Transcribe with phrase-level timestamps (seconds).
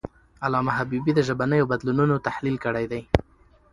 [0.45, 3.01] علامه حبیبي د ژبنیو بدلونونو تحلیل کړی دی.